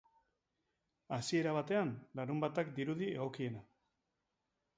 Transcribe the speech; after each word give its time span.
Hasiera 1.17 1.53
batean, 1.57 1.91
larunbatak 2.21 2.73
dirudi 2.81 3.11
egokiena. 3.19 3.63